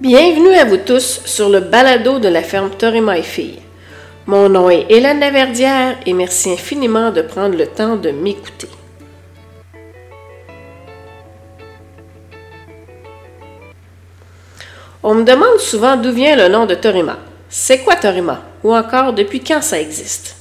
Bienvenue 0.00 0.54
à 0.54 0.64
vous 0.64 0.78
tous 0.78 1.20
sur 1.26 1.50
le 1.50 1.60
balado 1.60 2.18
de 2.18 2.28
la 2.28 2.42
ferme 2.42 2.70
Torima 2.70 3.18
et 3.18 3.22
Filles. 3.22 3.60
Mon 4.24 4.48
nom 4.48 4.70
est 4.70 4.86
Hélène 4.88 5.20
Laverdière 5.20 5.98
et 6.06 6.14
merci 6.14 6.50
infiniment 6.50 7.10
de 7.10 7.20
prendre 7.20 7.54
le 7.54 7.66
temps 7.66 7.96
de 7.96 8.10
m'écouter. 8.10 8.70
On 15.02 15.16
me 15.16 15.22
demande 15.24 15.58
souvent 15.58 15.98
d'où 15.98 16.12
vient 16.12 16.34
le 16.34 16.48
nom 16.48 16.64
de 16.64 16.76
Torima. 16.76 17.18
C'est 17.50 17.80
quoi 17.80 17.96
Torima? 17.96 18.40
Ou 18.64 18.74
encore 18.74 19.12
depuis 19.12 19.40
quand 19.40 19.60
ça 19.60 19.78
existe? 19.78 20.34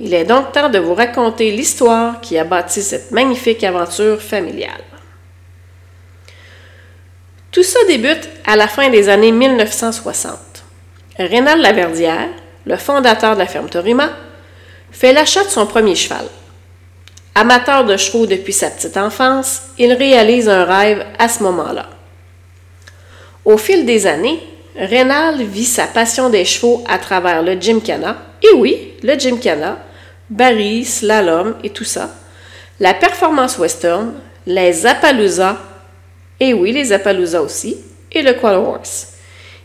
Il 0.00 0.14
est 0.14 0.24
donc 0.24 0.52
temps 0.52 0.70
de 0.70 0.78
vous 0.78 0.94
raconter 0.94 1.50
l'histoire 1.50 2.22
qui 2.22 2.38
a 2.38 2.44
bâti 2.44 2.80
cette 2.80 3.10
magnifique 3.10 3.62
aventure 3.62 4.22
familiale. 4.22 4.95
Tout 7.56 7.62
ça 7.62 7.78
débute 7.88 8.28
à 8.44 8.54
la 8.54 8.68
fin 8.68 8.90
des 8.90 9.08
années 9.08 9.32
1960. 9.32 10.36
Rénal 11.18 11.58
Laverdière, 11.62 12.28
le 12.66 12.76
fondateur 12.76 13.32
de 13.32 13.38
la 13.38 13.46
ferme 13.46 13.70
Torima, 13.70 14.10
fait 14.92 15.14
l'achat 15.14 15.42
de 15.42 15.48
son 15.48 15.64
premier 15.64 15.94
cheval. 15.94 16.26
Amateur 17.34 17.86
de 17.86 17.96
chevaux 17.96 18.26
depuis 18.26 18.52
sa 18.52 18.68
petite 18.68 18.98
enfance, 18.98 19.62
il 19.78 19.94
réalise 19.94 20.50
un 20.50 20.66
rêve 20.66 21.06
à 21.18 21.30
ce 21.30 21.42
moment-là. 21.44 21.88
Au 23.46 23.56
fil 23.56 23.86
des 23.86 24.06
années, 24.06 24.38
Rénal 24.76 25.42
vit 25.42 25.64
sa 25.64 25.86
passion 25.86 26.28
des 26.28 26.44
chevaux 26.44 26.84
à 26.86 26.98
travers 26.98 27.42
le 27.42 27.58
Gymkhana, 27.58 28.18
et 28.42 28.52
oui, 28.54 28.92
le 29.02 29.18
Gymkhana, 29.18 29.78
Barry, 30.28 30.84
slalom 30.84 31.56
et 31.64 31.70
tout 31.70 31.84
ça, 31.84 32.10
la 32.80 32.92
performance 32.92 33.56
western, 33.56 34.12
les 34.44 34.84
Appaloosa, 34.84 35.56
et 36.40 36.52
oui, 36.54 36.72
les 36.72 36.92
Appaloosa 36.92 37.42
aussi, 37.42 37.78
et 38.12 38.22
le 38.22 38.34
Quad 38.34 38.54
Horse. 38.54 39.08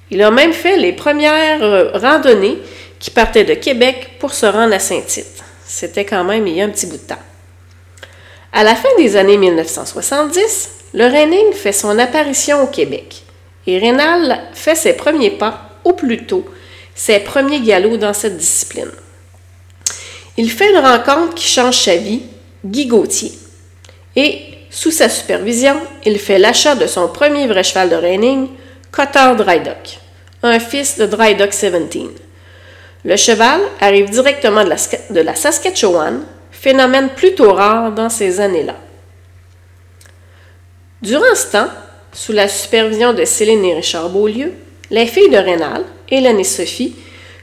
Il 0.10 0.22
a 0.22 0.32
même 0.32 0.54
fait 0.54 0.78
les 0.78 0.94
premières 0.94 1.64
euh, 1.64 1.92
randonnées 1.94 2.58
qui 3.00 3.12
partaient 3.12 3.44
de 3.44 3.54
Québec 3.54 4.12
pour 4.20 4.34
se 4.34 4.46
rendre 4.46 4.74
à 4.74 4.80
Saint-Tite. 4.80 5.44
C'était 5.66 6.06
quand 6.06 6.24
même 6.24 6.46
il 6.48 6.56
y 6.56 6.62
a 6.62 6.66
un 6.66 6.70
petit 6.70 6.86
bout 6.86 6.98
de 6.98 7.08
temps. 7.08 7.16
À 8.54 8.64
la 8.64 8.76
fin 8.76 8.90
des 8.98 9.16
années 9.16 9.38
1970, 9.38 10.70
le 10.94 11.06
reining 11.06 11.54
fait 11.54 11.72
son 11.72 11.98
apparition 11.98 12.64
au 12.64 12.68
Québec 12.68 13.24
et 13.66 13.78
Rénal 13.78 14.42
fait 14.54 14.76
ses 14.76 14.94
premiers 14.94 15.32
pas, 15.32 15.70
ou 15.86 15.94
plutôt 15.94 16.46
ses 16.94 17.20
premiers 17.20 17.62
galops 17.62 17.98
dans 17.98 18.14
cette 18.14 18.38
discipline. 18.38 18.92
Il 20.38 20.52
fait 20.52 20.72
une 20.72 20.80
rencontre 20.80 21.36
qui 21.36 21.48
change 21.48 21.78
sa 21.78 21.96
vie, 21.96 22.24
Guy 22.66 22.88
Gauthier. 22.88 23.32
Et, 24.16 24.51
sous 24.72 24.90
sa 24.92 25.10
supervision, 25.10 25.76
il 26.06 26.18
fait 26.18 26.40
l'achat 26.40 26.76
de 26.76 26.88
son 26.88 27.10
premier 27.10 27.46
vrai 27.46 27.62
cheval 27.62 27.90
de 27.90 27.96
reining, 27.96 28.48
Cotter 28.90 29.34
Drydock, 29.38 30.00
un 30.44 30.60
fils 30.60 30.98
de 30.98 31.06
Drydock 31.06 31.50
17. 31.50 31.74
Le 33.04 33.18
cheval 33.18 33.60
arrive 33.82 34.10
directement 34.10 34.64
de 34.64 35.20
la, 35.20 35.36
Saskatchewan, 35.36 36.24
phénomène 36.52 37.10
plutôt 37.10 37.52
rare 37.52 37.92
dans 37.92 38.10
ces 38.10 38.40
années-là. 38.40 38.78
Durant 41.02 41.36
ce 41.36 41.52
temps, 41.52 41.70
sous 42.14 42.32
la 42.32 42.48
supervision 42.48 43.12
de 43.12 43.26
Céline 43.26 43.66
et 43.66 43.76
Richard 43.76 44.10
Beaulieu, 44.10 44.54
les 44.90 45.06
filles 45.06 45.30
de 45.30 45.38
Rénal, 45.38 45.84
Hélène 46.08 46.40
et 46.40 46.46
Sophie, 46.46 46.96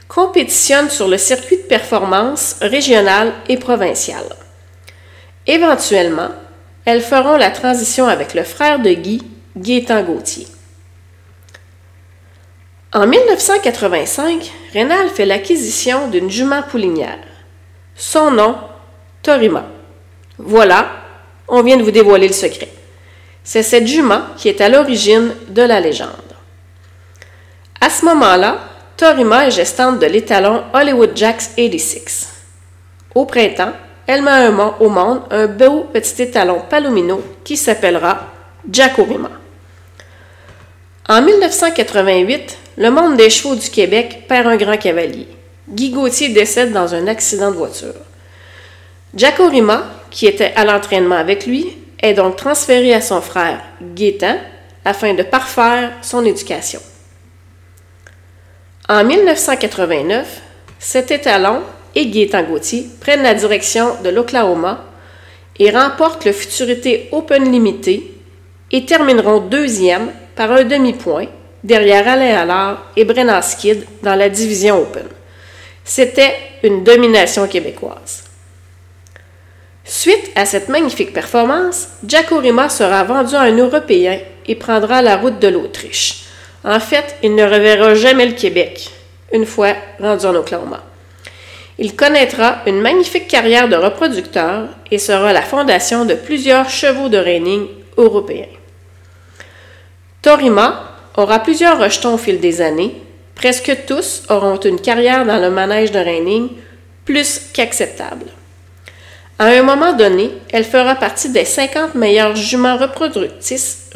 compétitionnent 0.07 0.89
sur 0.89 1.07
le 1.07 1.19
circuit 1.19 1.57
de 1.57 1.63
performance 1.63 2.55
régional 2.61 3.33
et 3.47 3.57
provincial. 3.57 4.23
Éventuellement, 5.45 6.29
elles 6.89 7.03
feront 7.03 7.37
la 7.37 7.51
transition 7.51 8.07
avec 8.07 8.33
le 8.33 8.43
frère 8.43 8.79
de 8.79 8.89
Guy, 8.89 9.21
Gaétan 9.55 10.01
Gauthier. 10.01 10.47
En 12.91 13.05
1985, 13.05 14.51
Rénal 14.73 15.09
fait 15.09 15.27
l'acquisition 15.27 16.07
d'une 16.07 16.31
jument 16.31 16.63
poulinière. 16.63 17.19
Son 17.95 18.31
nom, 18.31 18.55
Torima. 19.21 19.67
Voilà, 20.39 20.89
on 21.47 21.61
vient 21.61 21.77
de 21.77 21.83
vous 21.83 21.91
dévoiler 21.91 22.27
le 22.27 22.33
secret. 22.33 22.69
C'est 23.43 23.61
cette 23.61 23.85
jument 23.85 24.21
qui 24.35 24.49
est 24.49 24.59
à 24.59 24.67
l'origine 24.67 25.35
de 25.49 25.61
la 25.61 25.79
légende. 25.79 26.09
À 27.79 27.91
ce 27.91 28.03
moment-là, 28.05 28.61
Torima 28.97 29.45
est 29.45 29.51
gestante 29.51 29.99
de 29.99 30.07
l'étalon 30.07 30.63
Hollywood 30.73 31.11
Jacks 31.15 31.55
86. 31.55 32.29
Au 33.13 33.25
printemps, 33.25 33.73
elle 34.09 34.23
met 34.23 34.49
au 34.79 34.89
monde 34.89 35.21
un 35.29 35.45
beau 35.45 35.83
petit 35.93 36.23
étalon 36.23 36.63
palomino 36.67 37.21
qui 37.43 37.55
s'appellera 37.55 38.25
Jackorima. 38.67 39.29
En 41.07 41.21
1988, 41.21 42.57
le 42.77 42.89
monde 42.89 43.17
des 43.17 43.29
chevaux 43.29 43.53
du 43.53 43.69
Québec 43.69 44.23
perd 44.27 44.47
un 44.47 44.57
grand 44.57 44.77
cavalier. 44.77 45.27
Guy 45.69 45.91
Gauthier 45.91 46.29
décède 46.29 46.71
dans 46.71 46.95
un 46.95 47.05
accident 47.05 47.51
de 47.51 47.57
voiture. 47.57 47.93
Jackorima, 49.13 49.83
qui 50.09 50.25
était 50.25 50.53
à 50.55 50.65
l'entraînement 50.65 51.17
avec 51.17 51.45
lui, 51.45 51.77
est 52.01 52.15
donc 52.15 52.35
transféré 52.35 52.95
à 52.95 53.01
son 53.01 53.21
frère 53.21 53.61
Gaétan 53.79 54.37
afin 54.85 55.13
de 55.13 55.21
parfaire 55.21 55.91
son 56.01 56.25
éducation. 56.25 56.81
En 58.87 59.03
1989, 59.03 60.41
cet 60.79 61.11
étalon 61.11 61.61
et 61.95 62.07
Gaétan 62.07 62.45
prennent 62.99 63.23
la 63.23 63.33
direction 63.33 64.01
de 64.03 64.09
l'Oklahoma 64.09 64.85
et 65.57 65.71
remportent 65.71 66.25
le 66.25 66.31
Futurité 66.31 67.09
Open 67.11 67.51
Limité 67.51 68.13
et 68.71 68.85
termineront 68.85 69.39
deuxième 69.39 70.11
par 70.35 70.51
un 70.51 70.63
demi-point 70.63 71.27
derrière 71.63 72.07
Alain 72.07 72.37
Allard 72.37 72.91
et 72.95 73.03
Brennan 73.03 73.41
Skid 73.41 73.83
dans 74.01 74.15
la 74.15 74.29
division 74.29 74.81
Open. 74.81 75.07
C'était 75.83 76.35
une 76.63 76.83
domination 76.83 77.47
québécoise. 77.47 78.23
Suite 79.83 80.31
à 80.35 80.45
cette 80.45 80.69
magnifique 80.69 81.13
performance, 81.13 81.89
Jacorima 82.07 82.69
sera 82.69 83.03
vendu 83.03 83.35
à 83.35 83.41
un 83.41 83.57
Européen 83.57 84.19
et 84.45 84.55
prendra 84.55 85.01
la 85.01 85.17
route 85.17 85.39
de 85.39 85.47
l'Autriche. 85.47 86.25
En 86.63 86.79
fait, 86.79 87.15
il 87.23 87.35
ne 87.35 87.43
reverra 87.43 87.95
jamais 87.95 88.27
le 88.27 88.33
Québec, 88.33 88.91
une 89.33 89.45
fois 89.45 89.73
rendu 89.99 90.25
en 90.25 90.35
Oklahoma. 90.35 90.83
Il 91.81 91.95
connaîtra 91.95 92.57
une 92.67 92.81
magnifique 92.81 93.29
carrière 93.29 93.69
de 93.69 93.77
reproducteur 93.77 94.67
et 94.91 94.97
sera 94.97 95.31
la 95.31 95.41
fondation 95.41 96.03
de 96.03 96.13
plusieurs 96.13 96.69
chevaux 96.69 97.07
de 97.07 97.17
reining 97.17 97.67
européens. 97.95 98.49
Torima 100.21 100.97
aura 101.15 101.39
plusieurs 101.39 101.79
rejetons 101.79 102.15
au 102.15 102.17
fil 102.17 102.41
des 102.41 102.59
années. 102.59 102.95
Presque 103.33 103.85
tous 103.87 104.23
auront 104.29 104.57
une 104.57 104.81
carrière 104.81 105.25
dans 105.25 105.39
le 105.39 105.49
manège 105.49 105.91
de 105.91 105.99
reining 105.99 106.49
plus 107.05 107.43
qu'acceptable. 107.53 108.25
À 109.37 109.45
un 109.45 109.63
moment 109.63 109.93
donné, 109.93 110.31
elle 110.51 110.65
fera 110.65 110.95
partie 110.95 111.29
des 111.29 111.45
50 111.45 111.95
meilleures 111.95 112.35
juments 112.35 112.75
reproductrices, 112.75 113.87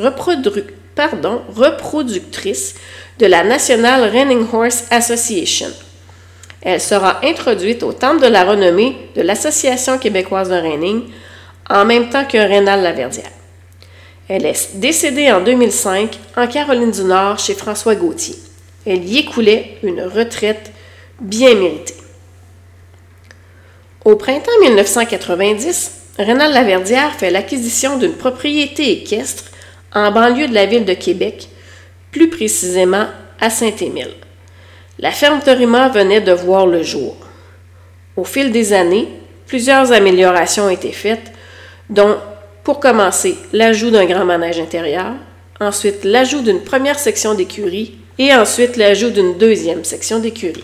de 3.20 3.26
la 3.26 3.44
National 3.44 4.10
Running 4.10 4.46
Horse 4.54 4.86
Association. 4.90 5.68
Elle 6.64 6.80
sera 6.80 7.20
introduite 7.26 7.84
au 7.84 7.92
Temple 7.92 8.24
de 8.24 8.28
la 8.28 8.46
renommée 8.46 8.96
de 9.16 9.22
l'Association 9.22 9.98
québécoise 9.98 10.50
de 10.50 10.56
reining 10.56 11.04
en 11.70 11.84
même 11.84 12.10
temps 12.10 12.26
que 12.26 12.38
Rénal 12.38 12.82
Laverdière. 12.82 13.32
Elle 14.30 14.46
est 14.46 14.78
décédée 14.78 15.30
en 15.32 15.42
2005 15.42 16.18
en 16.38 16.48
Caroline 16.48 16.92
du 16.92 17.04
Nord 17.04 17.40
chez 17.40 17.54
François 17.54 17.96
Gauthier. 17.96 18.36
Elle 18.86 19.04
y 19.04 19.20
écoulait 19.20 19.78
une 19.84 20.02
retraite 20.02 20.72
bien 21.20 21.54
méritée. 21.56 21.96
Au 24.06 24.16
printemps 24.16 24.52
1990, 24.62 25.92
Rénal 26.18 26.54
Laverdière 26.54 27.14
fait 27.16 27.32
l'acquisition 27.32 27.98
d'une 27.98 28.14
propriété 28.14 28.92
équestre 28.92 29.46
en 29.94 30.12
banlieue 30.12 30.48
de 30.48 30.54
la 30.54 30.66
ville 30.66 30.86
de 30.86 30.94
Québec, 30.94 31.50
plus 32.12 32.30
précisément 32.30 33.08
à 33.40 33.50
Saint-Émile. 33.50 34.14
La 35.04 35.12
ferme 35.12 35.42
Torima 35.42 35.90
venait 35.90 36.22
de 36.22 36.32
voir 36.32 36.66
le 36.66 36.82
jour. 36.82 37.18
Au 38.16 38.24
fil 38.24 38.54
des 38.54 38.72
années, 38.72 39.10
plusieurs 39.48 39.92
améliorations 39.92 40.68
ont 40.68 40.70
été 40.70 40.94
faites, 40.94 41.34
dont, 41.90 42.16
pour 42.64 42.80
commencer, 42.80 43.36
l'ajout 43.52 43.92
d'un 43.92 44.06
grand 44.06 44.24
manège 44.24 44.62
intérieur, 44.62 45.12
ensuite 45.60 46.06
l'ajout 46.06 46.40
d'une 46.40 46.64
première 46.64 47.00
section 47.00 47.34
d'écurie 47.34 47.98
et 48.18 48.34
ensuite 48.34 48.78
l'ajout 48.78 49.10
d'une 49.10 49.38
deuxième 49.38 49.84
section 49.84 50.20
d'écurie. 50.20 50.64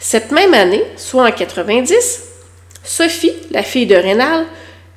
Cette 0.00 0.32
même 0.32 0.54
année, 0.54 0.82
soit 0.96 1.28
en 1.28 1.30
90, 1.30 2.24
Sophie, 2.82 3.36
la 3.52 3.62
fille 3.62 3.86
de 3.86 3.94
Rénal, 3.94 4.46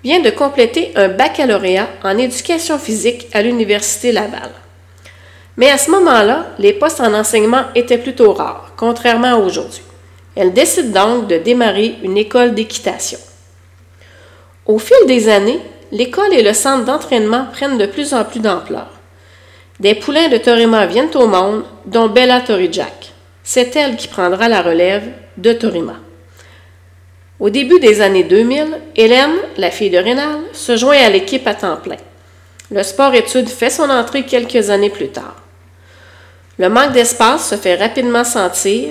vient 0.03 0.19
de 0.19 0.31
compléter 0.31 0.93
un 0.95 1.09
baccalauréat 1.09 1.89
en 2.03 2.17
éducation 2.17 2.79
physique 2.79 3.27
à 3.33 3.43
l'Université 3.43 4.11
Laval. 4.11 4.49
Mais 5.57 5.69
à 5.69 5.77
ce 5.77 5.91
moment-là, 5.91 6.47
les 6.57 6.73
postes 6.73 7.00
en 7.00 7.13
enseignement 7.13 7.63
étaient 7.75 7.97
plutôt 7.97 8.33
rares, 8.33 8.71
contrairement 8.75 9.33
à 9.33 9.38
aujourd'hui. 9.38 9.83
Elle 10.35 10.53
décide 10.53 10.91
donc 10.91 11.27
de 11.27 11.38
démarrer 11.38 11.95
une 12.03 12.17
école 12.17 12.55
d'équitation. 12.55 13.19
Au 14.65 14.79
fil 14.79 14.97
des 15.05 15.29
années, 15.29 15.59
l'école 15.91 16.33
et 16.33 16.41
le 16.41 16.53
centre 16.53 16.85
d'entraînement 16.85 17.45
prennent 17.51 17.77
de 17.77 17.85
plus 17.85 18.13
en 18.13 18.23
plus 18.23 18.39
d'ampleur. 18.39 18.88
des 19.79 19.95
poulains 19.95 20.29
de 20.29 20.38
Torima 20.38 20.85
viennent 20.85 21.15
au 21.15 21.27
monde, 21.27 21.65
dont 21.85 22.07
Bella 22.07 22.41
Torijak. 22.41 23.11
C'est 23.44 23.75
elle 23.75 23.97
qui 23.97 24.07
prendra 24.07 24.47
la 24.47 24.61
relève 24.61 25.03
de 25.38 25.51
Torima. 25.51 25.95
Au 27.39 27.50
début 27.50 27.79
des 27.79 28.00
années 28.00 28.23
2000, 28.23 28.79
Hélène, 28.95 29.35
la 29.57 29.69
fille 29.69 29.89
de 29.89 29.97
Rénal, 29.97 30.39
se 30.53 30.77
joint 30.77 30.97
à 30.97 31.09
l'équipe 31.09 31.45
à 31.45 31.53
temps 31.53 31.75
plein. 31.75 31.97
Le 32.71 32.81
sport-études 32.83 33.50
fait 33.50 33.69
son 33.69 33.89
entrée 33.89 34.23
quelques 34.23 34.69
années 34.69 34.89
plus 34.89 35.09
tard. 35.09 35.42
Le 36.59 36.69
manque 36.69 36.91
d'espace 36.91 37.50
se 37.50 37.55
fait 37.55 37.75
rapidement 37.75 38.23
sentir 38.23 38.89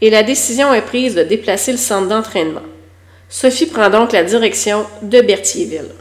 et 0.00 0.10
la 0.10 0.22
décision 0.22 0.74
est 0.74 0.82
prise 0.82 1.14
de 1.14 1.22
déplacer 1.22 1.72
le 1.72 1.78
centre 1.78 2.08
d'entraînement. 2.08 2.62
Sophie 3.28 3.66
prend 3.66 3.90
donc 3.90 4.12
la 4.12 4.24
direction 4.24 4.86
de 5.02 5.20
Berthierville. 5.20 5.92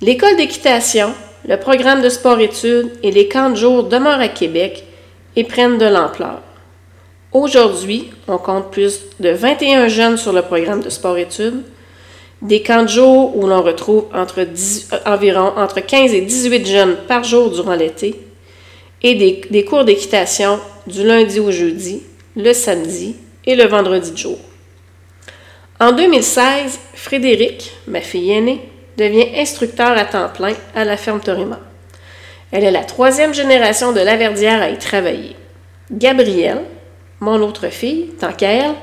L'école 0.00 0.36
d'équitation, 0.36 1.14
le 1.46 1.56
programme 1.56 2.02
de 2.02 2.08
sport-études 2.08 2.92
et 3.02 3.10
les 3.10 3.28
camps 3.28 3.50
de 3.50 3.56
jour 3.56 3.84
demeurent 3.84 4.20
à 4.20 4.28
Québec 4.28 4.84
et 5.36 5.44
prennent 5.44 5.78
de 5.78 5.86
l'ampleur. 5.86 6.42
Aujourd'hui, 7.32 8.10
on 8.28 8.38
compte 8.38 8.70
plus 8.70 9.02
de 9.20 9.30
21 9.30 9.88
jeunes 9.88 10.16
sur 10.16 10.32
le 10.32 10.42
programme 10.42 10.80
de 10.80 10.90
sport-études, 10.90 11.62
des 12.46 12.62
camps 12.62 12.82
de 12.82 12.88
jour 12.88 13.36
où 13.36 13.46
l'on 13.46 13.62
retrouve 13.62 14.06
euh, 14.14 14.46
environ 15.04 15.52
entre 15.56 15.80
15 15.80 16.14
et 16.14 16.20
18 16.20 16.66
jeunes 16.66 16.96
par 17.08 17.24
jour 17.24 17.50
durant 17.50 17.74
l'été, 17.74 18.20
et 19.02 19.14
des, 19.14 19.42
des 19.50 19.64
cours 19.64 19.84
d'équitation 19.84 20.58
du 20.86 21.04
lundi 21.04 21.40
au 21.40 21.50
jeudi, 21.50 22.02
le 22.36 22.52
samedi 22.52 23.16
et 23.44 23.56
le 23.56 23.64
vendredi 23.64 24.12
de 24.12 24.16
jour. 24.16 24.38
En 25.78 25.92
2016, 25.92 26.78
Frédéric, 26.94 27.72
ma 27.86 28.00
fille 28.00 28.32
aînée, 28.32 28.60
devient 28.96 29.28
instructeur 29.36 29.96
à 29.98 30.04
temps 30.04 30.30
plein 30.34 30.54
à 30.74 30.84
la 30.84 30.96
ferme 30.96 31.20
Torima. 31.20 31.60
Elle 32.50 32.64
est 32.64 32.70
la 32.70 32.84
troisième 32.84 33.34
génération 33.34 33.92
de 33.92 34.00
Laverdière 34.00 34.62
à 34.62 34.70
y 34.70 34.78
travailler. 34.78 35.36
Gabrielle, 35.90 36.62
mon 37.20 37.40
autre 37.42 37.68
fille, 37.68 38.10
tant 38.18 38.32
qu'à 38.32 38.50
elle, 38.50 38.74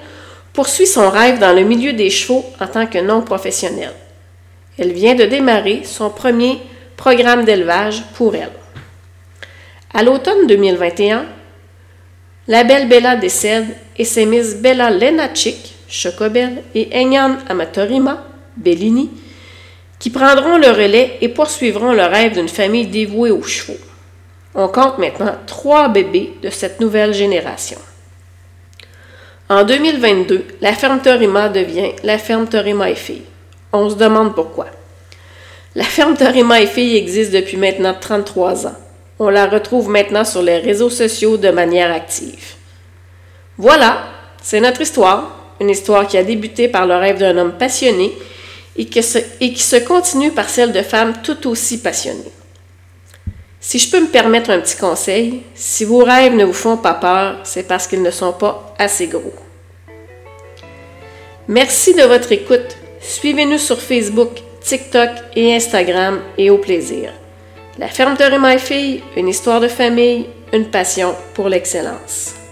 poursuit 0.53 0.87
son 0.87 1.09
rêve 1.09 1.39
dans 1.39 1.53
le 1.53 1.63
milieu 1.63 1.93
des 1.93 2.09
chevaux 2.09 2.45
en 2.59 2.67
tant 2.67 2.85
que 2.85 2.99
non 2.99 3.21
professionnelle. 3.21 3.93
Elle 4.77 4.93
vient 4.93 5.15
de 5.15 5.25
démarrer 5.25 5.81
son 5.83 6.09
premier 6.09 6.61
programme 6.95 7.43
d'élevage 7.43 8.03
pour 8.15 8.35
elle. 8.35 8.51
À 9.93 10.03
l'automne 10.03 10.47
2021, 10.47 11.25
la 12.47 12.63
belle 12.63 12.87
Bella 12.87 13.15
décède 13.15 13.67
et 13.97 14.05
c'est 14.05 14.25
Miss 14.25 14.55
Bella 14.55 14.89
Lenachik, 14.89 15.75
Chocobel, 15.87 16.63
et 16.73 16.89
Enyan 16.93 17.37
Amatorima, 17.47 18.25
Bellini, 18.57 19.09
qui 19.99 20.09
prendront 20.09 20.57
le 20.57 20.69
relais 20.69 21.17
et 21.21 21.29
poursuivront 21.29 21.93
le 21.93 22.03
rêve 22.03 22.33
d'une 22.33 22.49
famille 22.49 22.87
dévouée 22.87 23.31
aux 23.31 23.43
chevaux. 23.43 23.77
On 24.55 24.67
compte 24.67 24.97
maintenant 24.97 25.35
trois 25.45 25.87
bébés 25.89 26.33
de 26.41 26.49
cette 26.49 26.79
nouvelle 26.79 27.13
génération. 27.13 27.77
En 29.53 29.65
2022, 29.65 30.45
la 30.61 30.73
ferme 30.73 30.99
Torima 30.99 31.47
devient 31.47 31.91
la 32.03 32.17
ferme 32.17 32.47
Torima 32.47 32.89
et 32.89 32.95
Filles. 32.95 33.21
On 33.71 33.87
se 33.87 33.93
demande 33.93 34.33
pourquoi. 34.33 34.65
La 35.75 35.83
ferme 35.83 36.17
Torima 36.17 36.59
et 36.59 36.65
Filles 36.65 36.97
existe 36.97 37.31
depuis 37.31 37.57
maintenant 37.57 37.93
33 37.93 38.65
ans. 38.65 38.75
On 39.19 39.29
la 39.29 39.45
retrouve 39.45 39.89
maintenant 39.89 40.25
sur 40.25 40.41
les 40.41 40.57
réseaux 40.57 40.89
sociaux 40.89 41.37
de 41.37 41.51
manière 41.51 41.93
active. 41.93 42.55
Voilà, 43.59 44.05
c'est 44.41 44.59
notre 44.59 44.81
histoire, 44.81 45.29
une 45.61 45.69
histoire 45.69 46.07
qui 46.07 46.17
a 46.17 46.23
débuté 46.23 46.67
par 46.67 46.87
le 46.87 46.95
rêve 46.95 47.19
d'un 47.19 47.37
homme 47.37 47.53
passionné 47.53 48.11
et, 48.75 48.85
qui 48.85 49.03
se 49.03 49.85
continue 49.85 50.31
par 50.31 50.49
celle 50.49 50.71
de 50.71 50.81
femmes 50.81 51.13
tout 51.21 51.47
aussi 51.47 51.79
passionnées. 51.79 52.33
Si 53.59 53.77
je 53.77 53.91
peux 53.91 54.01
me 54.01 54.07
permettre 54.07 54.49
un 54.49 54.61
petit 54.61 54.77
conseil, 54.77 55.43
si 55.53 55.85
vos 55.85 56.03
rêves 56.03 56.33
ne 56.33 56.43
vous 56.43 56.53
font 56.53 56.77
pas 56.77 56.95
peur, 56.95 57.37
c'est 57.43 57.67
parce 57.67 57.85
qu'ils 57.85 58.01
ne 58.01 58.09
sont 58.09 58.33
pas 58.33 58.73
assez 58.79 59.05
gros. 59.05 59.42
Merci 61.49 61.93
de 61.93 62.03
votre 62.03 62.31
écoute. 62.31 62.77
Suivez-nous 63.01 63.57
sur 63.57 63.81
Facebook, 63.81 64.29
TikTok 64.61 65.09
et 65.35 65.53
Instagram 65.53 66.21
et 66.37 66.49
au 66.49 66.57
plaisir. 66.57 67.11
La 67.77 67.89
ferme 67.89 68.15
de 68.15 68.57
Fille, 68.59 69.03
une 69.17 69.27
histoire 69.27 69.59
de 69.59 69.67
famille, 69.67 70.27
une 70.53 70.69
passion 70.69 71.13
pour 71.33 71.49
l'excellence. 71.49 72.42